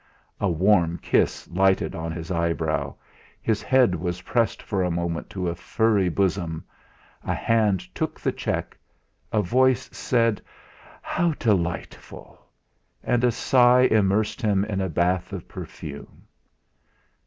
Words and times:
A 0.39 0.49
warm 0.49 0.97
kiss 0.97 1.47
lighted 1.47 1.93
on 1.93 2.11
his 2.11 2.31
eyebrow, 2.31 2.95
his 3.39 3.61
head 3.61 3.93
was 3.93 4.23
pressed 4.23 4.59
for 4.63 4.81
a 4.83 4.89
moment 4.89 5.29
to 5.29 5.47
a 5.47 5.53
furry 5.53 6.09
bosom; 6.09 6.63
a 7.23 7.35
hand 7.35 7.81
took 7.93 8.19
the 8.19 8.31
cheque; 8.31 8.75
a 9.31 9.43
voice 9.43 9.87
said: 9.95 10.41
"How 11.03 11.33
delightful!" 11.37 12.41
and 13.03 13.23
a 13.23 13.31
sigh 13.31 13.81
immersed 13.81 14.41
him 14.41 14.65
in 14.65 14.81
a 14.81 14.89
bath 14.89 15.31
of 15.33 15.47
perfume. 15.47 16.23